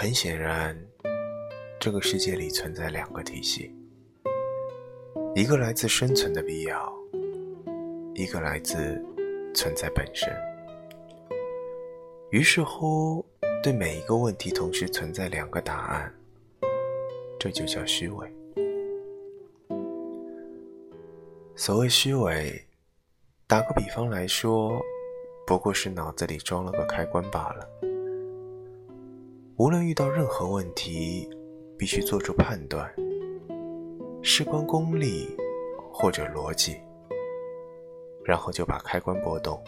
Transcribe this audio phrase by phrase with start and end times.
[0.00, 0.74] 很显然，
[1.78, 3.70] 这个世界里存在两个体系：
[5.34, 6.90] 一个来自生存的必要，
[8.14, 8.98] 一个来自
[9.54, 10.34] 存在本身。
[12.30, 13.22] 于是乎，
[13.62, 16.14] 对每一个问题同时存在两个答案，
[17.38, 18.34] 这就叫虚伪。
[21.54, 22.66] 所谓虚伪，
[23.46, 24.80] 打个比方来说，
[25.46, 27.68] 不过是脑子里装了个开关罢了。
[29.60, 31.28] 无论遇到任何问题，
[31.76, 32.90] 必须做出判断，
[34.22, 35.28] 事关功利
[35.92, 36.80] 或者逻辑，
[38.24, 39.62] 然后就把开关拨动，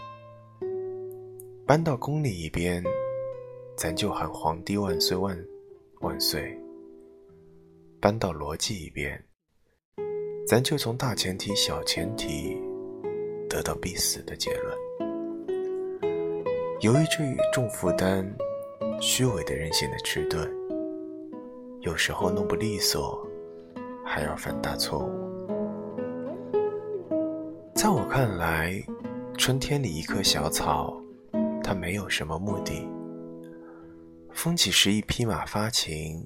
[1.66, 2.82] 搬到功利一边，
[3.76, 5.38] 咱就喊皇帝万岁万
[6.00, 6.40] 万岁；
[8.00, 9.22] 搬到逻辑一边。
[10.48, 12.58] 咱就从大前提、小前提
[13.46, 14.74] 得到必死的结论。
[16.80, 17.18] 由于这
[17.52, 18.26] 重负担，
[19.04, 20.48] 虚伪的人显得迟钝，
[21.80, 23.20] 有时候弄不利索，
[24.06, 25.10] 还要犯大错误。
[27.74, 28.80] 在我看来，
[29.36, 30.96] 春天里一棵小草，
[31.64, 32.88] 它没有什么目的；
[34.30, 36.24] 风起时一匹马发情，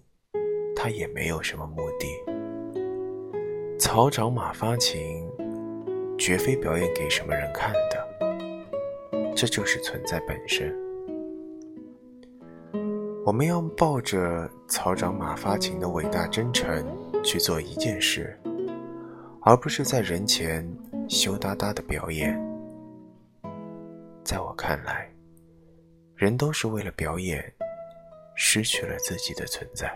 [0.76, 2.06] 它也没有什么目的。
[3.78, 5.26] 草长马发情，
[6.18, 10.85] 绝非表演给什么人看的，这就是存在本身。
[13.24, 16.86] 我们要抱着草长马发情的伟大真诚
[17.24, 18.38] 去做一件事，
[19.40, 20.64] 而不是在人前
[21.08, 22.40] 羞答答的表演。
[24.24, 25.10] 在我看来，
[26.14, 27.52] 人都是为了表演，
[28.36, 29.92] 失去了自己的存在。